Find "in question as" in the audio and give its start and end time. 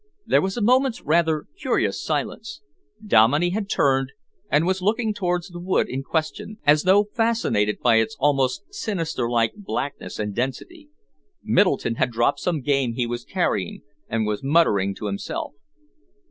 5.87-6.81